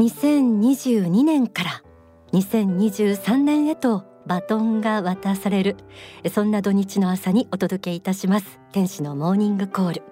[0.00, 1.82] 2022年から
[2.32, 5.76] 2023年へとバトンが渡される
[6.32, 10.02] そんな土日の朝にお届けいたします天使のモーニングコール。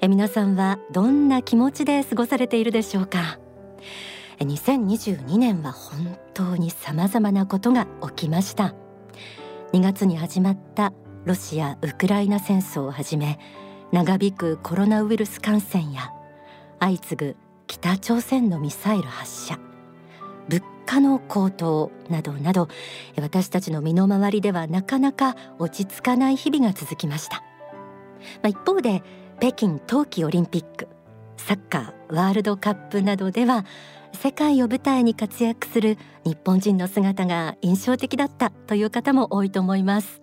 [0.00, 3.38] え皆さんはどんな気持ちで過ごされているでしょうか
[4.40, 7.86] ？2022年は本当に様々なことが
[8.16, 8.74] 起きました。
[9.72, 10.92] 2月に始まった
[11.26, 13.38] ロシア・ウクライナ戦争をはじめ
[13.92, 16.10] 長引くコロナウイルス感染や
[16.80, 17.36] 相次ぐ
[17.72, 19.58] 北朝鮮のミサイル発射。
[20.46, 22.68] 物価の高騰などなど
[23.16, 27.42] 私たちの身の回りではなかなか落ち着かない日々が続きました、ま
[28.44, 29.02] あ、一方で
[29.38, 30.88] 北京冬季オリンピック
[31.36, 33.64] サッカーワールドカップなどでは
[34.12, 40.20] 世界を舞台に活躍する日本人の姿が印象的だったという方も多いと思います。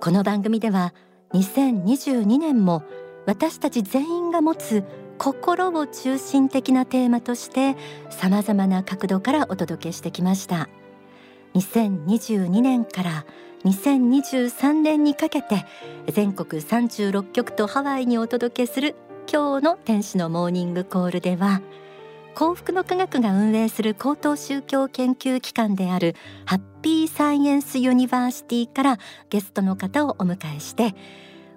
[0.00, 0.94] この番組では
[1.32, 2.84] 2022年も
[3.26, 4.84] 私たち全員が持つ
[5.18, 7.76] 心を中心的なテーマとして
[8.10, 10.68] 様々な角度からお届けしてきました。
[11.54, 13.26] 2022年から
[13.64, 15.64] 2023年にかけて
[16.12, 18.94] 全国36局とハワイにお届けする
[19.30, 21.60] 今日の天使のモーニングコールでは
[22.34, 30.94] 幸福の科学が運営する高等宗教研究機関であるハッピーサイエンスユニバーシティからゲストの方をお迎えして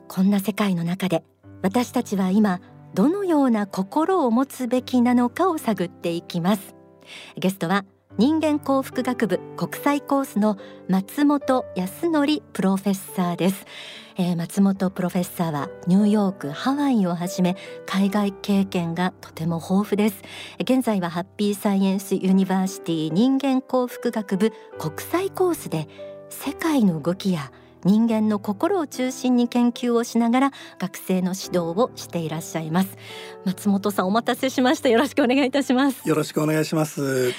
[0.08, 1.23] こんな世界の中で
[1.62, 2.62] 私たちは今
[2.94, 6.75] どのような心を持つべきなのかを探っていきます。
[7.38, 7.86] ゲストは
[8.17, 10.58] 人間幸福学部国際コースの
[10.89, 13.66] 松本康則プロフェッサーです、
[14.17, 20.22] えー、松本プロフェッサーはニューヨークハワイをはじめ海外経験がとても豊富です。
[20.59, 25.88] 現在はハッピーサイエンスユニバーシティ人間幸福学部国際コースで
[26.30, 27.52] 世界の動きや
[27.84, 32.98] 人間の心を中心に研究をしながら学生の指導をしていらっしゃいます。
[33.46, 34.90] 松本さんお待たせしました。
[34.90, 36.08] よろしくお願いいたします。
[36.08, 37.34] よろしくお願いします。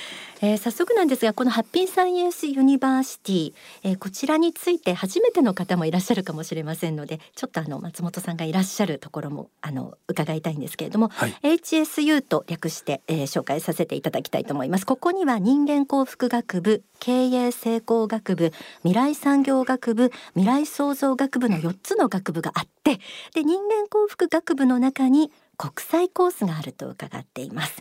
[0.44, 3.54] えー、早速なんですがこのハッピーサイエンスユニバーシティ、
[3.84, 14.84] えー、こちらについて初めての方もいらっしゃるかもしれませんのでちょっとあの松本さんがいらっしゃるところもあの伺いたいんですけれども、はい、HSU と略して、えー、紹介させていただきたいと思います。
[14.84, 18.52] ここには人間幸福学部経営成功学部
[18.82, 22.98] 未来産業学部未来創造学部の4つの学部があって
[23.34, 25.30] で人間幸福学部の中に
[25.62, 27.80] 国際コースがあると伺っています。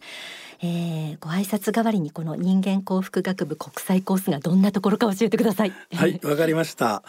[0.62, 5.74] えー、ご挨拶代わりにこの人間幸福学部国際コースがどんなところか教えてください。
[5.91, 7.02] はい、わかりました。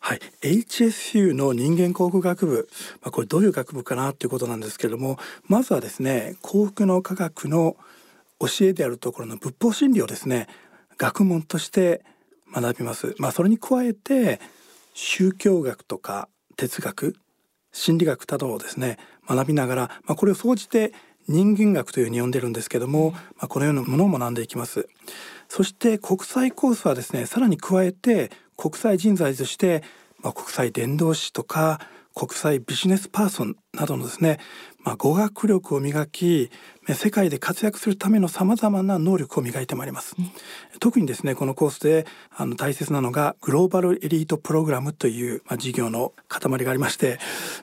[0.00, 2.68] はい、HSU の人間幸福学部、
[3.02, 7.76] まあ、これどういう学部かなということなんですけれども、まずはですね、幸福の科学の
[8.40, 10.48] 教えであるところの仏法真理をですね、
[10.96, 12.02] 学問として
[12.50, 13.14] 学びます。
[13.18, 14.40] まあ、それに加えて
[14.94, 17.14] 宗教学とか哲学、
[17.72, 18.96] 心理学などをですね
[19.28, 20.92] 学びながら、まあ、これを総じて
[21.26, 24.88] 人間学というふうに呼んでるんですけども、まあ、このようなものを学んでいきます。
[25.48, 29.82] そして国際コースはですねさらに加えて国際人材として、
[30.20, 31.80] まあ、国際伝道師とか
[32.14, 34.38] 国際ビジネスパーソンなどのですね、
[34.84, 36.50] まあ、語学力を磨き
[36.86, 40.30] 世界で活躍するためのさまざまな能力を磨いてまいります、うん、
[40.78, 47.18] 特にですねこのコースであの大切なのがグローバルエリートプログラムという、まあ、事業の塊がありまして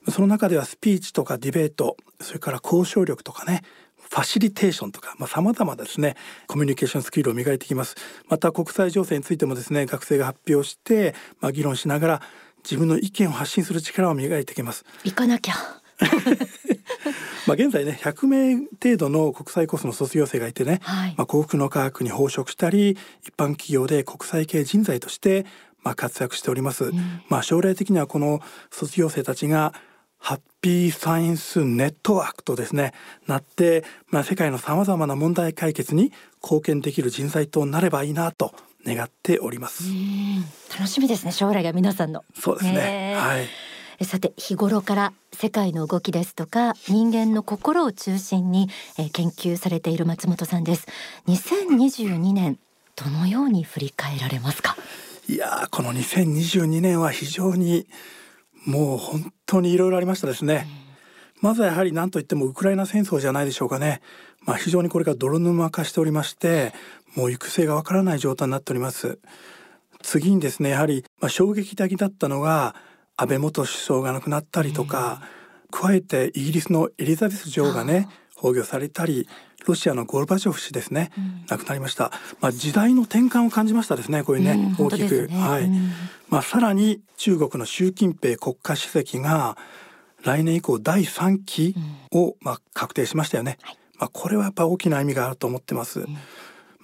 [0.10, 3.62] その中ではスピーチとかディベートそれから交渉力とかね
[4.10, 6.18] ファシリテーションとか、まあ、様々ですね、
[6.48, 7.96] コミュニケーションスキルを磨いていきます。
[8.28, 12.22] また国際情勢についてもですね、学生が発表して、まあ、議論しながら、
[12.62, 14.84] 自分の意見を発信する力を磨いていきます。
[15.06, 15.54] 行かなきゃ。
[17.48, 25.46] まあ現在ね100名程度の国際コースの卒業生がいてね、はい、まあ幸福の科学に奉職したり一般企業で国際系人材として
[25.84, 26.86] まあ活躍しております。
[26.86, 28.42] うん、まあ将来的にはこの
[28.72, 29.74] 卒業生たちが
[30.18, 32.94] ハッピーサイエンスネットワークとですね
[33.26, 36.14] なって、まあ、世界のさまざまな問題解決に
[36.44, 38.54] 貢献できる人材となればいいなと
[38.86, 39.84] 願っております。
[40.72, 42.24] 楽しみですね将来が皆さんの。
[42.40, 43.71] そうですね、はい
[44.06, 50.88] さて日頃から世界の動きですとか人間の心を中心に、え研究されている松本さんです。
[51.28, 52.58] 2022年
[52.96, 54.76] どのように振り返られますか？
[55.28, 57.88] いやこの2022年は非常に
[58.66, 60.68] もう本当にいろいろありましたですね、
[61.42, 64.02] うん、まずはやはり何といってもウクライナ戦争じゃないでしょうかね。
[64.46, 66.74] まあ非常にこれが泥沼化しておりまして
[67.16, 69.20] もう行く末がわからない状態になっております。
[70.02, 72.76] 次にですねやはり、まあ、衝撃的だったのが
[73.18, 75.22] 安倍元首相が亡くなったりとか、
[75.72, 79.28] 加えてイギリスのエリザベス女王がね崩御されたり
[79.66, 82.12] ロシアのゴルバチョフ氏ですね、うん、亡くなりました。
[82.40, 84.24] まあ時代の転換を感じましたですね。
[84.24, 85.64] こういうね、うん、大きく、ね、はい。
[85.66, 85.92] うん、
[86.30, 89.58] まあさらに中国の習近平国家主席が
[90.24, 91.76] 来年以降第3期
[92.12, 93.58] をまあ確定しましたよね。
[93.62, 96.08] はいまあ、これはやっぱ大きな意味があると思ってます。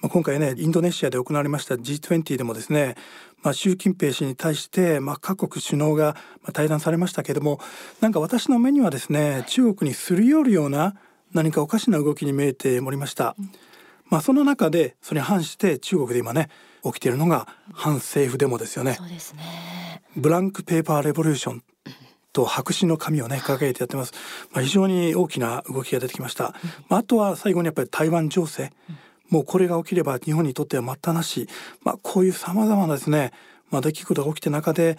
[0.00, 2.96] ん、まあ、今回ねインドネシアで行われました G20 でもですね、
[3.42, 6.16] まあ、習近平氏に対して、まあ、各国首脳が
[6.52, 7.60] 対談されましたけれども
[8.00, 10.94] なんか私の目にはですね中国にすり寄るような
[11.32, 13.36] 何かおかしな動きに見えておりました。
[13.38, 13.50] うん
[14.10, 16.48] まあ、その中でそれに反して中国で今ね
[16.82, 18.94] 起きているのが反政府デモですよね。
[18.94, 20.02] そうですね。
[20.16, 21.62] ブランクペーパーレボリューション
[22.32, 24.12] と白紙の紙をね掲げてやってます、
[24.52, 26.54] まあ、非常に大きな動きが出てきました、
[26.88, 28.72] まあ、あとは最後にやっぱり台湾情勢、
[29.30, 31.48] もうこれが起きれば日本にとっては待ったなし、
[31.82, 33.32] まあ、こういうさまざまなですね、
[33.70, 34.98] まあ、出来事が起きて中で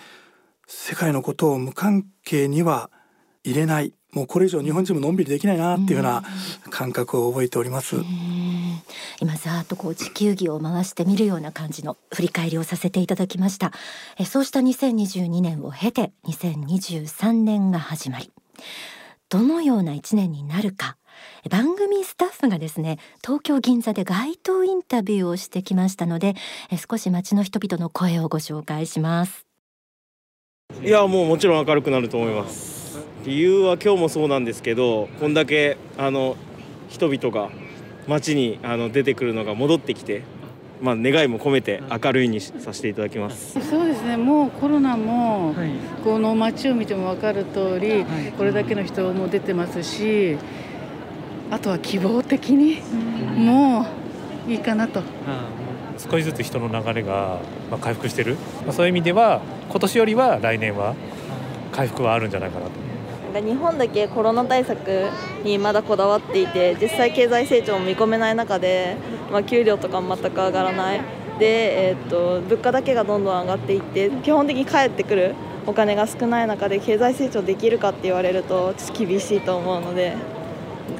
[0.67, 2.91] 世界のことを無関係には
[3.43, 3.93] 入れない。
[4.11, 6.23] もうこれ以上日本人ものんびりできないなっていうような
[6.71, 7.97] 感覚を覚えております。
[9.19, 13.71] 今ざっとこう地球儀を回してみるような感じの振り返りをさせていただきました。
[14.17, 18.31] えそうした2022年を経て2023年が始まり。
[19.29, 20.97] どのような一年になるか
[21.49, 26.35] 番組スタッフがですね東京銀座で街頭インタビューをしてきましたので
[26.89, 29.45] 少し街の人々の声をご紹介します。
[30.83, 32.99] いやもうもちろん明るくなると思います。
[33.25, 36.37] 理由は今日もそうなんですけどこんだけあの
[36.89, 37.49] 人々が
[38.07, 40.23] 街にあの出てくるのが戻ってきて、
[40.81, 43.59] まあ、願いも込めて明るいにさせていただきます。
[43.61, 44.17] そうですね。
[44.17, 45.53] もうコロナも、
[46.03, 48.03] この街を見ても分かる通り、
[48.37, 50.37] これだけの人も出てますし
[51.51, 52.81] あとは希望的に、
[53.35, 53.85] も
[54.47, 55.01] ういいかなと。
[55.97, 57.39] 少しずつ人の流れが
[57.81, 60.95] 回復してる、まあ、そういう意味では今年よりは来年は
[61.73, 62.71] 回復はあるんじゃないかなと。
[63.33, 65.09] なんか日本だけコロナ対策
[65.43, 68.97] にまだこだわっていて実際経済成長も見込めない中で、
[69.31, 71.01] まあ、給料とかも全く上がらない。
[71.37, 75.35] で、えー、っと物価だけがどんどん上がっていって基本的に返ってくる
[75.65, 80.17] お金が少ない中で経済成長できるかって言われるとちょっと厳しいと思うので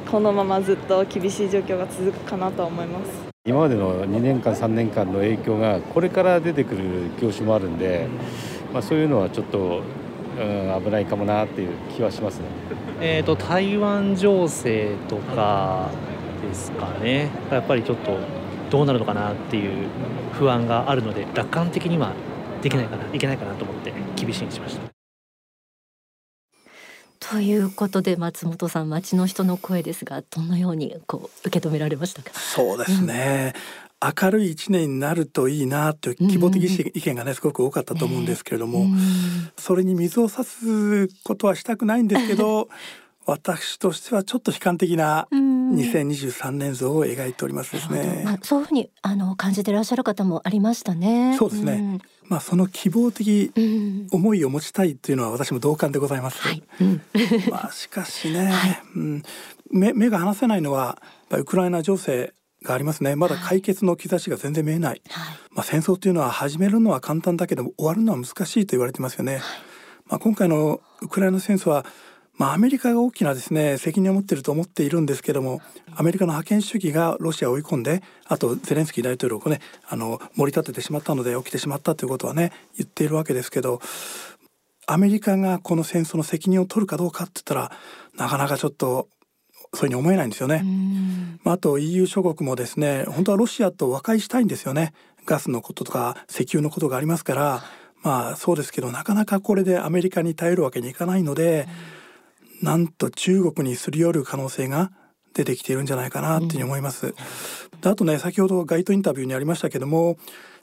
[0.10, 8.08] このままずっと厳しい状況が続くかなと思います今までの2年間3年間の影響がこれから出てくる業種もあるんで、
[8.74, 9.82] まあ、そういうのはちょっと
[10.40, 12.46] うん、危ないかもなっていう気はしますね。
[13.02, 15.90] えーと、台湾情勢とか
[16.42, 18.18] ですかねやっぱりちょっと
[18.70, 19.88] どうなるのかなっていう
[20.34, 22.14] 不安があるので楽観的には
[22.62, 24.99] できないかないけないかなと思って厳しいにしました。
[27.20, 32.32] ということで松本さん町の人の声ですがどのようにこう受け止められましたか？
[32.34, 33.54] そうですね、
[34.22, 38.88] 明るい一年になるといいなという希望的意見がねすごく多かったと思うんですけれども、
[39.58, 42.70] それに水を差すことはしたくないんですけど
[43.26, 48.24] 私としてはちょっと悲観的な2023年像を描いておりますですね。
[48.26, 51.36] まあ、そういうふうにあの感じていらっしゃる方もありましたね。
[51.38, 52.00] そうですね。
[52.30, 53.52] まあその希望的
[54.12, 56.40] 思いを持ちたいというのは私も同感でございます。
[56.42, 56.64] はい、
[57.52, 59.24] まあしかしね、はい、うん、
[59.72, 62.34] 目目が離せないのはウクライナ情勢
[62.64, 63.16] がありますね。
[63.16, 69.42] まだ解決の兆しが全然見えない、はい、まあ、戦争というのは始めるのは簡単だけど終わるのは難しいと言われてますよね、はい、
[70.08, 71.86] まあ、今回のウクライナ戦争は
[72.40, 75.62] まあ、アメリカが大きなですね責任を持っていると思っているんですけども
[75.94, 83.82] アメリカの覇権主義がロシアを追い込んであとゼレンスキー大統領をねあの盛り立ててしまったので起きてしまったということはね言っているわけですけど
[84.88, 87.72] アメリカがこの戦争の責任を取るかどうかって言ったら
[88.16, 89.10] なかなかちょっと
[89.74, 90.64] そういうふうに思えないんですよね。
[91.44, 94.94] まあ、あと EU 諸国もですね本当はロシアと和解したいんですよね。
[95.26, 97.64] ガスのこととか石油のことがありますから
[98.02, 101.68] まあそうですけどなかなかこれでアメリカに頼るわけにいかないので
[102.62, 104.92] なんと中国にすり寄る可能性が
[105.34, 107.14] 出てきているんじゃないかなっていうふうに思います。
[107.84, 110.18] あとね先ほど街頭インタビューにありましたけども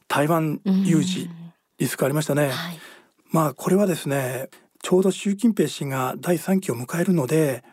[0.09, 1.31] 台湾有事
[1.79, 2.49] リスクありましたね。
[2.49, 2.79] はい、
[3.31, 4.49] まあこれはですね
[4.83, 7.65] ちょうど習近平氏が第3期を迎えるので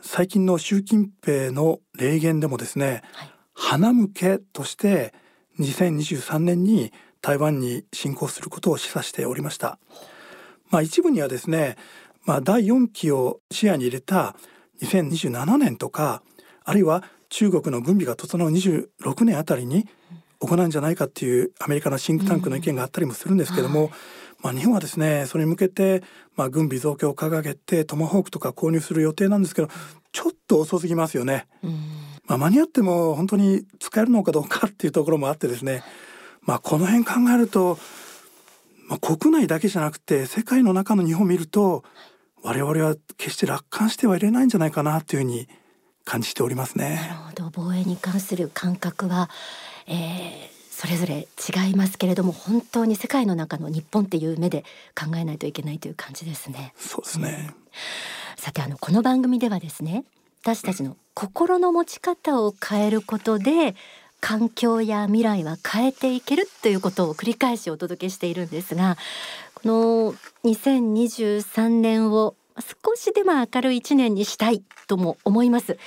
[0.00, 5.12] 最近の習近平の霊言でもですね、はい、花向けとして
[5.58, 9.78] 2023年に台湾に侵攻することを示唆しておりました。
[10.70, 11.76] まあ一部にはですね、
[12.30, 14.36] まあ第4期を視野に入れた
[14.82, 16.22] 2027年とか、
[16.62, 19.88] あるいは中国の軍備が整う26年あたりに
[20.38, 23.92] 行うんじゃないかっていうアメリカのシンクタンクの意見があったりもするんですけども、うんはい
[24.44, 26.04] まあ、日本はですねそれに向けて、
[26.36, 29.68] まあ、軍備増強を掲げてトマホークとか購入する予定なんですけど
[30.12, 31.48] ちょっと遅すぎますよね。
[32.26, 35.82] まあ、間に合っても本当に使えるのかどうかっていうところもあってですね、
[36.42, 37.76] まあ、この辺考えると、
[38.88, 41.82] まあ、国内だけじゃなくて世界の中の日本を見ると
[42.42, 45.48] 我々は決して楽観してはいれないんじゃないかなというふうに
[46.04, 46.96] 感じておりますね。
[46.96, 49.30] なるほど防衛に関する感覚は、
[49.86, 54.64] えーそれぞれ違いますけれども本当に世界の中の日本っていう目で
[54.98, 56.72] 考えないといけないという感じですね。
[56.74, 57.50] そうですね。
[58.36, 60.04] さてあのこの番組ではですね
[60.40, 63.74] 私たちの心の持ち方を変えることで
[64.20, 68.96] 環境や未来は変えていけるということを繰り返しお届けしているんですが
[69.62, 70.14] この
[70.44, 72.34] 2023年を
[72.84, 75.78] 少しでも明るい一年にしたいとも思います。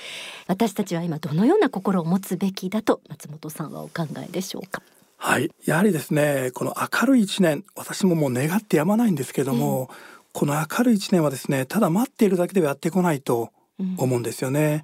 [0.46, 4.82] 私たちは今どのような心を持つべきだと松本さんはお考えでしょうか？
[5.16, 5.50] はい。
[5.64, 9.96] やはりですねこの明るい一年私ももう願ってやまないんですけども、えー、
[10.32, 13.50] この明るい一年はですねただ待っているだけではやってこないと
[13.96, 14.82] 思うんですよね、うん、やっ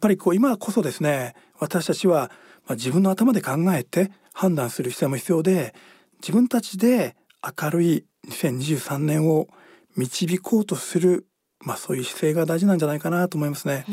[0.00, 2.30] ぱりこう今こそですね私たちは
[2.66, 5.74] まあ、自分の頭で考えて判断する必要も必要で
[6.20, 7.16] 自分たちで
[7.60, 9.48] 明るい2023年を
[9.96, 11.26] 導こうとする、
[11.60, 13.84] まあ、そういう姿勢が大事なんじゃないかなと思いますね。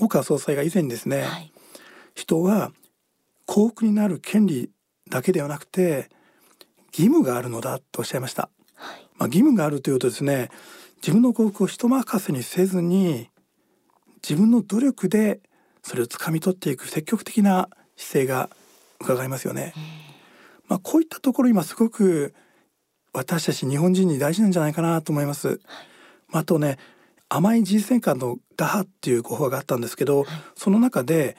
[0.00, 1.52] 大川総裁が以前ですね、はい、
[2.14, 2.72] 人は
[3.46, 4.70] 幸福になる権利
[5.08, 6.08] だけではなくて
[6.92, 8.50] 義務があるのだとおっしゃいました。
[8.74, 10.50] はい、まあ、義務があるというとですね
[10.96, 13.28] 自分の幸福を人任せにせずに
[14.26, 15.40] 自分の努力で
[15.82, 18.48] それを掴み取っていく積極的な姿勢が
[19.00, 19.74] 伺えますよね。
[20.66, 22.34] まあ、こういったところ今すごく
[23.14, 25.60] 私たち日本人に大事なんじゃないかなと思います。
[26.32, 26.78] あとね
[27.28, 31.36] 甘い人生観の打破っていう語法があったんですけど、その中で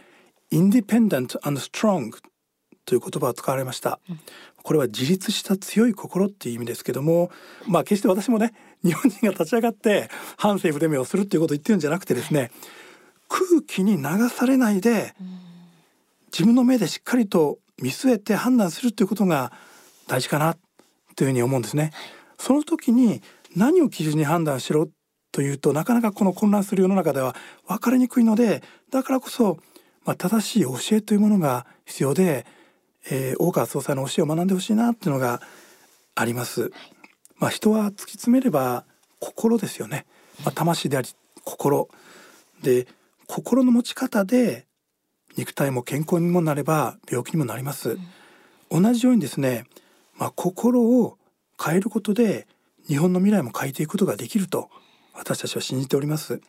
[0.51, 2.11] インディペンデント and strong
[2.85, 3.99] という言葉を使われました。
[4.63, 7.29] これは自立した強い心っていう意味ですけども、
[7.67, 8.53] まあ決して私もね、
[8.83, 12.51] 日本人が立ち上がって反政府デモをするっていうことを言ってるんじゃなくてですね、
[13.27, 15.13] 空気に流されないで
[16.31, 19.51] 自分の目でしっかりと見据えて判断するということが
[20.07, 20.55] 大事かな
[21.15, 21.91] というふうに思うんですね。
[22.37, 23.21] その時に
[23.55, 24.89] 何を基準に判断しろ
[25.31, 27.35] というとなかなかこの混乱する世の中では
[27.67, 29.57] 分かりにくいのでだからこそ、
[30.05, 32.45] まあ、正しい教えというものが必要で、
[33.09, 35.41] えー、大川総裁の教えを学んでほしいなっていうのが
[36.15, 36.71] あります。
[37.37, 38.85] まあ、人は突き詰めれば
[39.19, 40.05] 心ですよね、
[40.45, 41.09] まあ、魂であり
[41.43, 41.89] 心。
[42.61, 42.87] で
[43.27, 44.65] 心の持ち方で
[45.35, 47.97] 肉体も健康にもなれば病気にもなります、
[48.69, 49.65] うん、同じようにですね、
[50.17, 51.17] まあ、心を
[51.61, 52.47] 変えることで
[52.87, 54.69] 日本の未来も変えていくことができると
[55.13, 56.41] 私たちは信じております。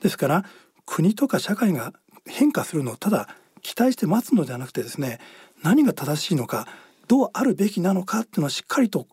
[0.00, 0.44] ですから
[0.86, 1.92] 国とか社会が
[2.26, 3.28] 変化するのをただ
[3.62, 5.20] 期待して待つのではなくてですね
[5.62, 6.66] 何が正しいのか
[7.06, 9.06] どうあるべきなのかっていうのはしっかりと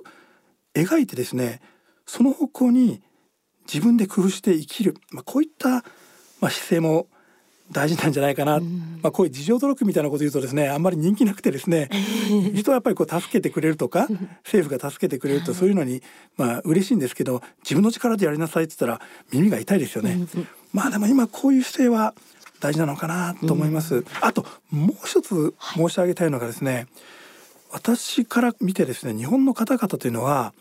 [0.74, 1.62] 描いてですね
[2.08, 3.02] その方向に
[3.72, 5.84] 自分で工夫して生きる、まあ、こういった
[6.42, 7.08] まあ、姿勢も
[7.72, 11.90] 大事なんじゃないかな、うん、まあ、こういう自助努力みたいなこと言うとですねあんまり人気なくてですね
[12.54, 14.08] 人はやっぱりこう助けてくれるとか
[14.44, 16.02] 政府が助けてくれるとそういうのに
[16.38, 20.18] まあ嬉しいんですけど自分の力でやりなさいって言ったら耳が痛いですよね。
[20.74, 22.14] まあでも今こういう姿勢は
[22.60, 23.96] 大事なのかなと思います。
[23.96, 26.88] うん、あともう一つ申し上げたいのがですね、はい、
[27.74, 30.54] 私から見てですね日本の方々というのは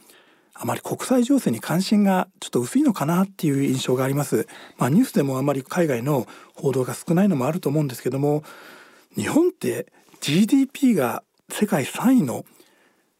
[0.60, 4.48] あまり国際情勢に関心がちょっと薄いのかなっていう印象があります。
[4.76, 8.42] まあニュースでもあまり海外の報道が少ないのもあると思うんですけども、
[9.16, 9.86] 日本って
[10.20, 12.44] GDP が世界3位の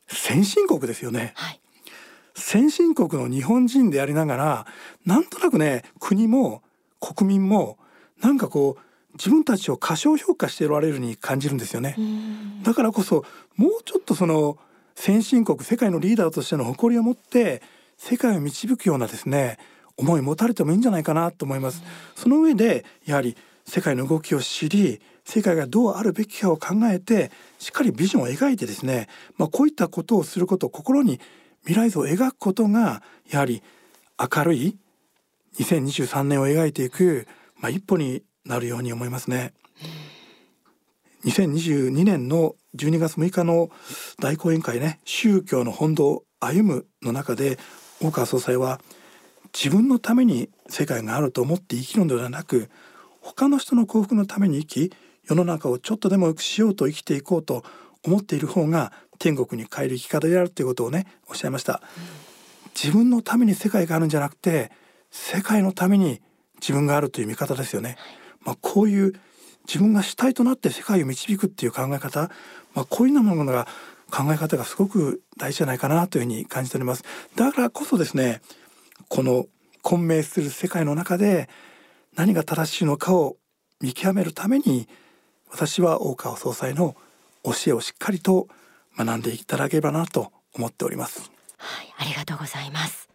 [0.08, 1.32] 先進国ですよね。
[1.36, 1.60] はい、
[2.34, 4.66] 先進国の日本人でありながら、
[5.06, 6.62] なんとなくね、国も
[7.00, 7.78] 国民も
[8.20, 11.96] なんかこう自分たちを過小評価しておられるに感じるんですよね。
[12.64, 13.24] だからこそ
[13.56, 14.58] もうちょっとその
[15.00, 17.62] 先進国世界のリーダーとしての誇りを持って
[17.96, 19.56] 世界を導くようなですね
[19.96, 21.84] 思い持たれてもいいんじゃないかなと思います。
[22.16, 31.20] その上でやはり世界の動きを知り世界がどうあるべきかを考えてしっかりビジョンを描いてですね、まあ、こういったことをすること心に
[31.62, 33.00] 未来図を描くことが
[33.30, 33.62] やはり
[34.18, 34.76] 明るい
[35.60, 39.52] 2023年を描いていく、まあ、一歩になるように思いますね。
[41.24, 43.70] 2022年の12月6日の
[44.20, 47.58] 大講演会ね宗教の本道歩むの中で
[48.00, 48.80] 大川総裁は
[49.52, 52.70] 自分のために世界があると思って生きるのではなく
[53.20, 57.64] 他の人の幸福のために生き世の中をちょっとでも良くしようと生きていこうと
[58.04, 61.82] 思っている方が天国に帰る生き方であるということをねおっしゃいました、
[62.74, 64.70] 自分のために世界があるんじゃなくて
[65.10, 66.20] 世界のために
[66.60, 67.96] 自分があるという見方ですよね、
[68.40, 69.14] まあ、こういう
[69.68, 72.30] 自分が主体となって世界を導くっていう考え方、
[72.74, 73.68] まあ、こういうようなものが
[74.10, 77.04] 考え方がすごく大事じゃないかなというふうに感じております。
[77.36, 78.40] だからこそですね
[79.08, 79.46] この
[79.82, 81.48] 混迷する世界の中で
[82.16, 83.36] 何が正しいのかを
[83.80, 84.88] 見極めるために
[85.50, 86.96] 私は大川総裁の
[87.44, 88.48] 教えをしっかりと
[88.96, 91.30] 学んでいただければなと思っております。
[91.58, 93.08] はい、ありがとうございます。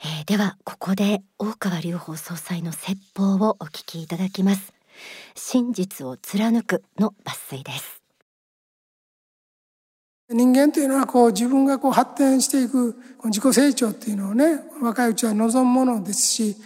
[0.00, 4.77] えー、ではここで大川隆法総裁の説法をお聞きいただきます。
[5.34, 8.02] 真実を貫くの抜粋です。
[10.30, 16.56] 人間というのはこう自分がこう発展していく自己成長っていうのをね若いうちは望むものですし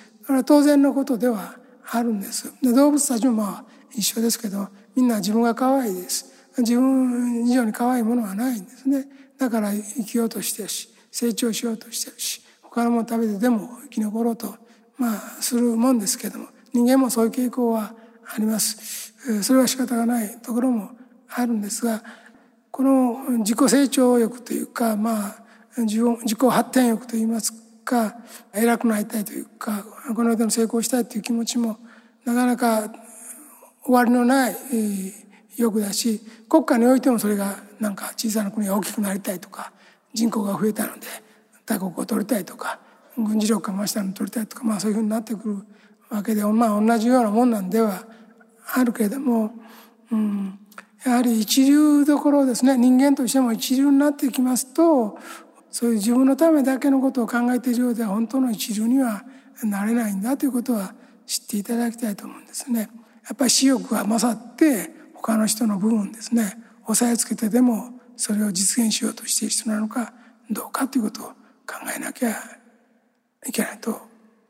[0.46, 1.56] 当然のことでは
[1.90, 2.52] あるんです。
[2.60, 6.32] で動物たちもまあ一緒ですけどみんな自分が可愛いです。
[6.58, 9.06] 自分以上に可愛いものはないんですね。
[9.38, 14.56] だから生きようとしてるし成長しようとしてるし他のもの食べてでも生き残ろうと
[14.98, 17.94] まあするもんですけども人間もそういう傾向は
[18.26, 19.14] あります。
[19.42, 20.90] それは仕方がないところも
[21.28, 22.02] あるんですが
[22.70, 25.36] この自己成長欲というかまあ
[25.76, 27.52] 自己発展欲といいます
[27.84, 28.16] か
[28.52, 31.78] 偉くなりたいというかこの間の成功したいという気持ちも
[32.24, 32.92] なかなか
[33.84, 34.56] 終わりのない
[35.56, 39.72] 欲だし国家においてもそれがなんか小さな国が大きくなりたいとか
[40.12, 41.06] 人口が増えたので
[41.66, 42.78] 大国を取りたいとか
[43.16, 45.56] 軍事力が増したのを取りたいとかまあそういうふうになってくる
[46.10, 48.04] わけでまあ同じようなもんなんでは
[48.74, 49.52] あるけれども、
[50.10, 50.58] うん、
[51.04, 55.18] やはり一流どころですね人間としても一流になってきますと
[55.70, 59.24] そういう自分のためだけのことを考えているようでは本当の一流には
[59.64, 60.94] なれないんだということは
[61.26, 62.80] 知っていただきたいと思うんですね。
[62.80, 62.86] や
[63.32, 70.12] っぱり私欲が勝って他の人の部分ですね押さえつけてでもそれを実現しようとしている人なのか
[70.50, 71.34] どうかということを考
[71.96, 72.30] えなきゃ
[73.46, 74.00] いけないと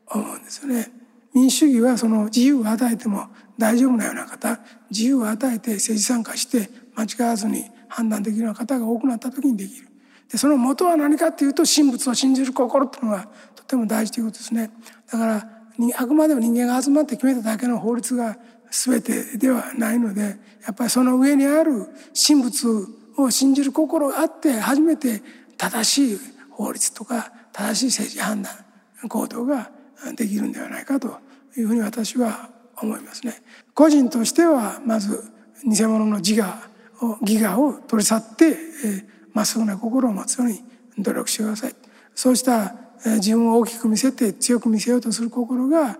[0.07, 0.91] 思うんですよね。
[1.33, 4.59] 民主主義はその自由を与えても大丈夫なような方
[4.89, 9.87] 自由を与えて政治参加して間違わずに判断できるような方が多くなった時にできる。
[10.31, 14.71] でその元は何かっていうと神仏を信じる心っていうのがとても大事ということですね。
[15.11, 15.49] だから
[15.95, 18.37] あくまでも人間が集まって決めただけの法律が
[18.71, 20.21] 全てではないので
[20.65, 22.67] やっぱりその上にある神仏
[23.17, 25.21] を信じる心があって初めて
[25.57, 28.53] 正しい法律とか正しい政治判断
[29.07, 29.71] 行動が
[30.15, 31.17] できるんではないかと
[31.57, 32.49] いうふうに私は
[32.81, 33.41] 思いますね。
[33.73, 35.23] 個人としてはまず
[35.63, 36.69] 偽物の自我
[37.01, 38.57] を自我を取り去って
[39.33, 40.61] ま、っすぐな心を持つように
[40.97, 41.75] 努力してください。
[42.15, 45.97] そうした自分を大きく見せて強く見せようとする心が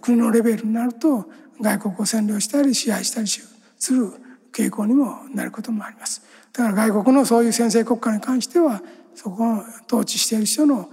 [0.00, 1.26] 国のレベルになると
[1.60, 4.12] 外国を占領したり支配したりする
[4.52, 6.22] 傾向にもなることもあります。
[6.52, 8.82] だから外国のそういう先制国家に関しては
[9.14, 10.90] そこを統治している人の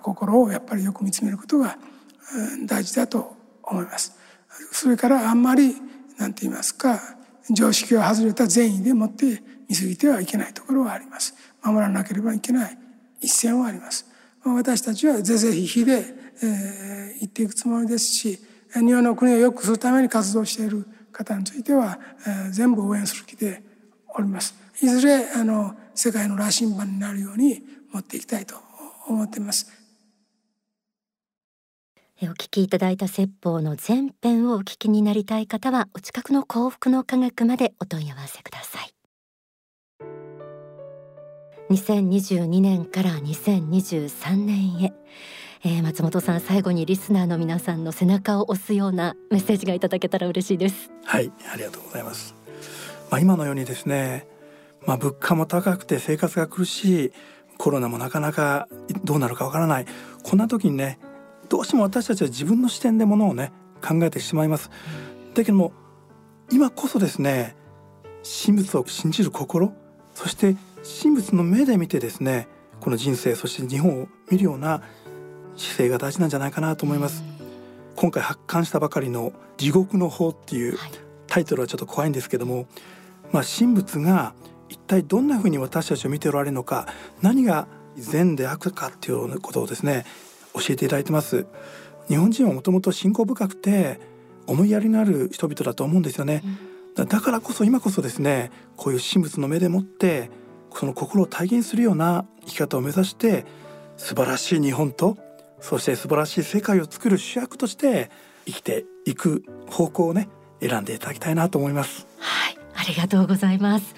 [0.00, 1.78] 心をやっぱりよく見つめることが
[2.66, 4.16] 大事だと思います。
[4.72, 5.76] それからあんまり
[6.18, 7.00] 何て言いますか
[7.50, 11.34] 常識を外れた善意でもって見過ぎてはいけないところはあります。
[11.62, 12.78] 守らなければいけない
[13.20, 14.06] 一線はあります。
[14.44, 18.38] 私たちは是々非々で、えー、言っていくつもりですし
[18.72, 23.62] 日本の国を良くするために活動している方については、えー、全部応援する気で
[24.14, 24.54] おります。
[24.80, 27.62] いずれあの世界の羅針盤になるように
[27.92, 28.56] 持っていきたいと
[29.08, 29.70] 思っています。
[32.22, 38.90] お聞きいただいた説法の前編をお聞きになりたい方はお近くの幸福の科学までお問い合わせください。
[41.68, 44.94] 2022年から2023年へ、
[45.62, 50.90] えー、松本さん最後にリスナーの皆さんの背中を押すようなメッセージがいただけたら嬉しいです。
[51.04, 52.34] はいありがとうございます。
[53.10, 54.26] まあ今のようにですね
[54.86, 57.12] まあ物価も高くて生活が苦しい
[57.58, 58.68] コロナもなかなか
[59.04, 59.86] どうなるかわからない。
[60.22, 60.98] こんな時にね
[61.48, 63.52] どうしても私たちは自分の視点でものをね
[63.86, 64.70] 考えてしまいます。
[65.34, 65.72] だけども
[66.50, 67.56] 今こそですね
[68.44, 69.72] 神仏を信じる心
[70.14, 70.56] そして
[71.02, 72.48] 神仏の目で見てですね
[72.80, 74.82] この人生そして日本を見るような
[75.56, 77.24] 姿勢が大事なんじゃないかなと思います。
[77.96, 80.78] 今回発刊したばかりの「地獄の法」っていう
[81.26, 82.66] タイトルはちょっと怖いんですけども、
[83.32, 84.34] まあ、神仏が
[84.68, 86.86] 一体どんなふうに私たちを見ておられるのか
[87.22, 90.04] 何が善で悪かっていうことをですね
[90.56, 91.46] 教えていただいてます。
[92.08, 94.00] 日本人はもともと信仰深くて
[94.46, 96.42] 思いやりのある人々だと思うんですよね、
[96.96, 100.30] うん、だからこそ今こそですねこういう神仏の目でもって
[100.72, 103.44] その心を体現するような生き方を目指して
[103.96, 105.16] 素晴らしい日本と
[105.60, 108.10] そして素晴らしい世界を作る主役として
[108.44, 110.28] 生きていく方向をね
[110.60, 112.06] 選んでいただきたいなと思います。
[112.18, 113.94] はいありがとうございます。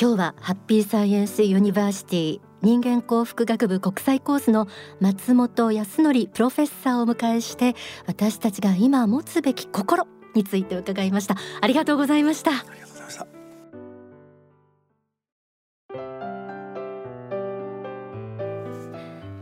[0.00, 4.66] 今日はハッピーサイエンスユニバーシティ人間幸福学部国際コースの
[5.00, 11.36] 松本康則プロフェッサーをお迎えして私たちが今持つべき心について伺いました。
[11.60, 12.50] ありがとうございました。
[12.50, 13.26] ありがとうございました。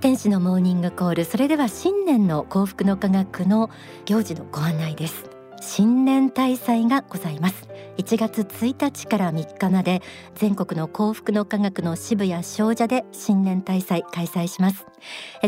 [0.00, 1.24] 天使のモーニングコール。
[1.24, 3.70] それでは新年の幸福の科学の
[4.04, 5.33] 行事のご案内です
[5.66, 7.66] 新年大祭がございます。
[7.96, 10.02] 1月1日から3日まで
[10.34, 14.86] 全国の幸福の科学の支部や商社で新年大祭開催します。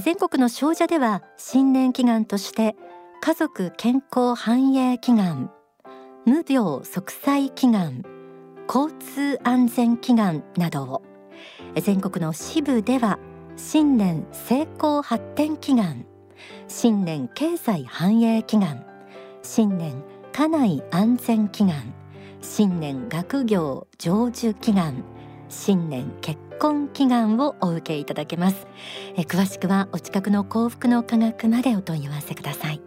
[0.02, 2.76] 全国の商社では新年祈願として
[3.20, 5.50] 家族健康繁栄祈願
[6.24, 8.02] 無病息災祈願
[8.66, 11.02] 交通安全祈願などを。
[11.76, 13.18] 全国の支部では
[13.56, 16.06] 新年成功発展祈願
[16.68, 18.95] 新年経済繁栄祈願
[19.46, 21.94] 新年家内安全祈願。
[22.42, 25.04] 新年学業成就祈願。
[25.48, 28.66] 新年結婚祈願をお受けいただけます。
[29.16, 32.85] え詳しくはお近くの幸福の科学までお問い合わせください。